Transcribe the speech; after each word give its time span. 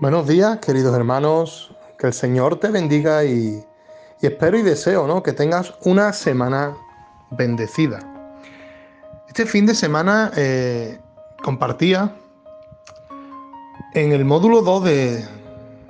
Buenos 0.00 0.26
días, 0.26 0.60
queridos 0.60 0.96
hermanos. 0.96 1.76
Que 1.98 2.06
el 2.06 2.14
Señor 2.14 2.58
te 2.58 2.68
bendiga 2.68 3.22
y, 3.22 3.62
espero 4.22 4.58
y 4.58 4.62
deseo 4.62 5.06
¿no? 5.06 5.22
que 5.22 5.34
tengas 5.34 5.74
una 5.84 6.14
semana 6.14 6.74
bendecida. 7.32 7.98
Este 9.28 9.44
fin 9.44 9.66
de 9.66 9.74
semana 9.74 10.32
eh, 10.38 10.98
compartía 11.42 12.16
en 13.92 14.12
el 14.12 14.24
módulo 14.24 14.62
2 14.62 14.84
de, 14.84 15.28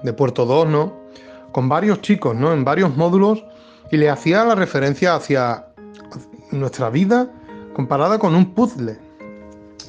de, 0.03 0.13
Puerto 0.13 0.45
2, 0.45 0.67
¿no? 0.67 0.93
Con 1.53 1.69
varios 1.69 2.01
chicos, 2.01 2.35
¿no? 2.35 2.53
En 2.53 2.65
varios 2.65 2.97
módulos 2.97 3.45
y 3.93 3.97
le 3.97 4.11
hacía 4.11 4.43
la 4.45 4.57
referencia 4.57 5.15
hacia 5.15 5.67
nuestra 6.51 6.91
vida 6.91 7.31
comparada 7.75 8.19
con 8.19 8.35
un 8.35 8.55
puzzle. 8.55 8.99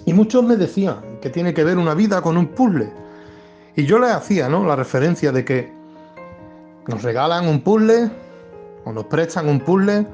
Y 0.06 0.14
muchos 0.14 0.44
me 0.44 0.58
decían 0.58 1.17
que 1.23 1.31
tiene 1.31 1.55
que 1.55 1.63
ver 1.63 1.80
una 1.80 1.95
vida 1.95 2.22
con 2.22 2.38
un 2.38 2.49
puzzle. 2.49 3.01
Y 3.75 3.85
yo 3.85 3.99
les 3.99 4.11
hacía, 4.11 4.49
¿no? 4.49 4.66
La 4.66 4.75
referencia 4.75 5.31
de 5.31 5.45
que 5.45 5.73
nos 6.88 7.03
regalan 7.03 7.48
un 7.48 7.61
puzzle 7.61 8.11
o 8.85 8.91
nos 8.91 9.05
prestan 9.05 9.47
un 9.47 9.59
puzzle 9.59 10.07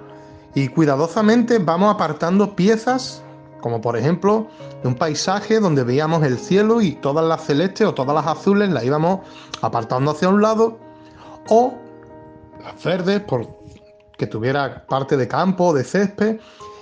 y 0.54 0.68
cuidadosamente 0.68 1.60
vamos 1.60 1.94
apartando 1.94 2.56
piezas, 2.56 3.24
como 3.62 3.82
por 3.82 3.98
ejemplo 3.98 4.48
de 4.82 4.88
un 4.88 4.96
paisaje 4.96 5.60
donde 5.60 5.84
veíamos 5.84 6.24
el 6.24 6.38
cielo 6.38 6.82
y 6.82 6.94
todas 6.94 7.26
las 7.26 7.46
celestes 7.46 7.88
o 7.88 7.94
todas 7.94 8.16
las 8.16 8.28
azules 8.28 8.70
las 8.70 8.84
íbamos 8.84 9.20
apartando 9.62 10.12
hacia 10.12 10.30
un 10.30 10.42
lado, 10.42 10.78
o 11.50 11.74
las 12.64 12.84
verdes, 12.84 13.22
por 13.22 13.48
que 14.18 14.28
tuviera 14.28 14.86
parte 14.88 15.16
de 15.16 15.28
campo 15.28 15.66
o 15.66 15.74
de 15.74 15.84
césped, 15.84 16.40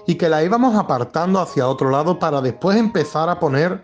y 0.07 0.15
que 0.15 0.29
las 0.29 0.43
íbamos 0.43 0.75
apartando 0.75 1.39
hacia 1.39 1.67
otro 1.67 1.89
lado 1.89 2.17
para 2.19 2.41
después 2.41 2.77
empezar 2.77 3.29
a 3.29 3.39
poner 3.39 3.83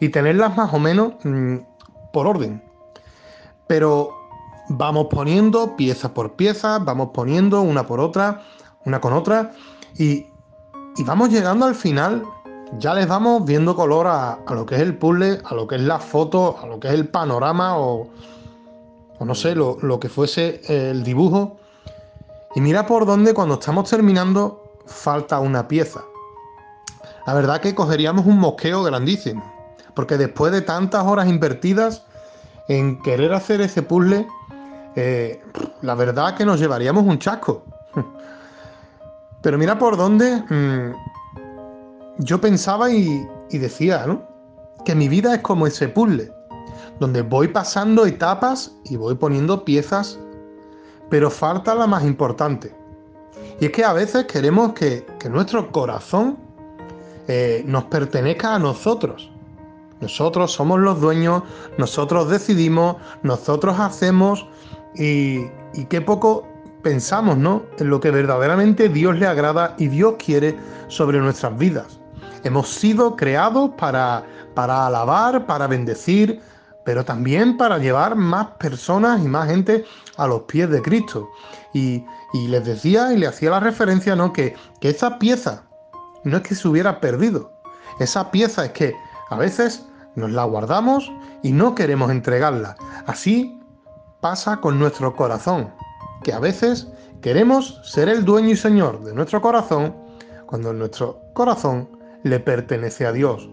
y 0.00 0.08
tenerlas 0.08 0.56
más 0.56 0.72
o 0.72 0.78
menos 0.78 1.14
mmm, 1.24 1.58
por 2.18 2.26
orden. 2.26 2.60
Pero 3.68 4.10
vamos 4.70 5.06
poniendo 5.08 5.76
pieza 5.76 6.12
por 6.12 6.32
pieza, 6.32 6.80
vamos 6.80 7.10
poniendo 7.14 7.62
una 7.62 7.86
por 7.86 8.00
otra, 8.00 8.42
una 8.84 9.00
con 9.00 9.12
otra, 9.12 9.52
y, 9.96 10.26
y 10.96 11.04
vamos 11.06 11.30
llegando 11.30 11.64
al 11.64 11.76
final, 11.76 12.24
ya 12.80 12.92
les 12.92 13.06
vamos 13.06 13.44
viendo 13.44 13.76
color 13.76 14.08
a, 14.08 14.32
a, 14.32 14.54
lo 14.56 14.66
que 14.66 14.74
es 14.74 14.80
el 14.80 14.96
puzzle, 14.96 15.40
a 15.44 15.54
lo 15.54 15.68
que 15.68 15.76
es 15.76 15.82
la 15.82 16.00
foto, 16.00 16.58
a 16.60 16.66
lo 16.66 16.80
que 16.80 16.88
es 16.88 16.94
el 16.94 17.06
panorama 17.06 17.78
o, 17.78 18.08
o 19.20 19.24
no 19.24 19.36
sé, 19.36 19.54
lo, 19.54 19.78
lo 19.80 20.00
que 20.00 20.08
fuese 20.08 20.60
el 20.66 21.04
dibujo. 21.04 21.56
Y 22.56 22.60
mira 22.60 22.84
por 22.84 23.06
dónde 23.06 23.32
cuando 23.32 23.54
estamos 23.54 23.88
terminando 23.88 24.64
falta 24.86 25.38
una 25.38 25.68
pieza. 25.68 26.02
La 27.28 27.34
verdad 27.34 27.60
que 27.60 27.76
cogeríamos 27.76 28.26
un 28.26 28.40
mosqueo 28.40 28.82
grandísimo, 28.82 29.44
porque 29.94 30.16
después 30.16 30.50
de 30.50 30.62
tantas 30.62 31.04
horas 31.04 31.28
invertidas 31.28 32.07
en 32.68 33.00
querer 33.02 33.32
hacer 33.32 33.60
ese 33.60 33.82
puzzle, 33.82 34.26
eh, 34.94 35.42
la 35.82 35.94
verdad 35.94 36.36
que 36.36 36.44
nos 36.44 36.60
llevaríamos 36.60 37.04
un 37.04 37.18
chasco. 37.18 37.64
Pero 39.42 39.58
mira 39.58 39.78
por 39.78 39.96
dónde 39.96 40.42
mmm, 40.48 40.92
yo 42.18 42.40
pensaba 42.40 42.90
y, 42.90 43.26
decía, 43.50 44.04
¿no? 44.06 44.22
Que 44.84 44.94
mi 44.94 45.08
vida 45.08 45.34
es 45.34 45.40
como 45.40 45.66
ese 45.66 45.88
puzzle, 45.88 46.32
donde 46.98 47.22
voy 47.22 47.48
pasando 47.48 48.06
etapas 48.06 48.72
y 48.84 48.96
voy 48.96 49.14
poniendo 49.14 49.64
piezas, 49.64 50.18
pero 51.08 51.30
falta 51.30 51.74
la 51.74 51.86
más 51.86 52.04
importante. 52.04 52.74
Y 53.60 53.66
es 53.66 53.72
que 53.72 53.84
a 53.84 53.92
veces 53.92 54.26
queremos 54.26 54.72
que, 54.72 55.06
que 55.18 55.28
nuestro 55.28 55.70
corazón 55.72 56.38
eh, 57.28 57.62
nos 57.66 57.84
pertenezca 57.84 58.54
a 58.54 58.58
nosotros. 58.58 59.30
Nosotros 60.00 60.52
somos 60.52 60.78
los 60.80 61.00
dueños, 61.00 61.42
nosotros 61.76 62.30
decidimos, 62.30 62.96
nosotros 63.22 63.78
hacemos 63.80 64.46
y, 64.94 65.46
y 65.74 65.84
qué 65.88 66.00
poco 66.00 66.46
pensamos 66.82 67.36
¿no? 67.36 67.62
en 67.78 67.90
lo 67.90 68.00
que 68.00 68.10
verdaderamente 68.10 68.88
Dios 68.88 69.18
le 69.18 69.26
agrada 69.26 69.74
y 69.78 69.88
Dios 69.88 70.14
quiere 70.18 70.56
sobre 70.88 71.18
nuestras 71.18 71.56
vidas. 71.58 71.98
Hemos 72.44 72.68
sido 72.68 73.16
creados 73.16 73.70
para, 73.76 74.24
para 74.54 74.86
alabar, 74.86 75.46
para 75.46 75.66
bendecir, 75.66 76.40
pero 76.84 77.04
también 77.04 77.56
para 77.56 77.78
llevar 77.78 78.14
más 78.14 78.46
personas 78.58 79.22
y 79.22 79.28
más 79.28 79.48
gente 79.48 79.84
a 80.16 80.26
los 80.26 80.42
pies 80.42 80.70
de 80.70 80.80
Cristo. 80.80 81.28
Y, 81.74 82.04
y 82.32 82.48
les 82.48 82.64
decía 82.64 83.12
y 83.12 83.18
le 83.18 83.26
hacía 83.26 83.50
la 83.50 83.60
referencia 83.60 84.14
¿no? 84.14 84.32
que, 84.32 84.54
que 84.80 84.90
esa 84.90 85.18
pieza 85.18 85.64
no 86.24 86.38
es 86.38 86.42
que 86.42 86.54
se 86.54 86.68
hubiera 86.68 87.00
perdido, 87.00 87.52
esa 88.00 88.30
pieza 88.30 88.66
es 88.66 88.72
que 88.72 88.94
a 89.30 89.36
veces 89.36 89.86
nos 90.14 90.30
la 90.30 90.44
guardamos 90.44 91.12
y 91.42 91.52
no 91.52 91.74
queremos 91.74 92.10
entregarla. 92.10 92.76
Así 93.06 93.60
pasa 94.20 94.58
con 94.58 94.78
nuestro 94.78 95.14
corazón, 95.14 95.72
que 96.22 96.32
a 96.32 96.40
veces 96.40 96.88
queremos 97.20 97.80
ser 97.84 98.08
el 98.08 98.24
dueño 98.24 98.50
y 98.50 98.56
señor 98.56 99.04
de 99.04 99.14
nuestro 99.14 99.40
corazón 99.40 99.94
cuando 100.46 100.72
nuestro 100.72 101.20
corazón 101.34 101.88
le 102.22 102.40
pertenece 102.40 103.06
a 103.06 103.12
Dios. 103.12 103.48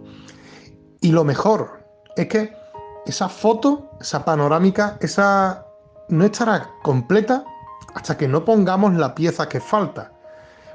Y 1.01 1.11
lo 1.11 1.23
mejor 1.23 1.85
es 2.15 2.27
que 2.27 2.55
esa 3.05 3.29
foto, 3.29 3.91
esa 3.99 4.25
panorámica, 4.25 4.97
esa 5.01 5.65
no 6.09 6.25
estará 6.25 6.69
completa 6.81 7.43
hasta 7.93 8.17
que 8.17 8.27
no 8.27 8.43
pongamos 8.43 8.93
la 8.95 9.13
pieza 9.13 9.47
que 9.47 9.59
falta. 9.59 10.11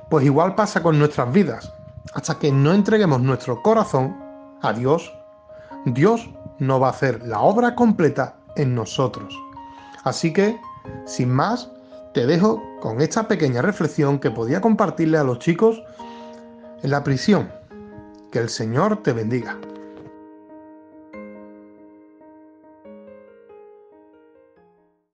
Pues 0.08 0.24
igual 0.24 0.54
pasa 0.54 0.82
con 0.82 0.98
nuestras 0.98 1.32
vidas. 1.32 1.72
Hasta 2.14 2.38
que 2.38 2.50
no 2.52 2.72
entreguemos 2.72 3.20
nuestro 3.20 3.62
corazón 3.62 4.29
a 4.62 4.72
Dios, 4.72 5.12
Dios 5.86 6.28
no 6.58 6.78
va 6.80 6.88
a 6.88 6.90
hacer 6.90 7.26
la 7.26 7.40
obra 7.40 7.74
completa 7.74 8.36
en 8.56 8.74
nosotros. 8.74 9.34
Así 10.04 10.32
que, 10.32 10.58
sin 11.06 11.30
más, 11.30 11.70
te 12.14 12.26
dejo 12.26 12.62
con 12.80 13.00
esta 13.00 13.28
pequeña 13.28 13.62
reflexión 13.62 14.18
que 14.18 14.30
podía 14.30 14.60
compartirle 14.60 15.18
a 15.18 15.24
los 15.24 15.38
chicos 15.38 15.82
en 16.82 16.90
la 16.90 17.04
prisión. 17.04 17.50
Que 18.32 18.38
el 18.38 18.48
Señor 18.48 19.02
te 19.02 19.12
bendiga. 19.12 19.56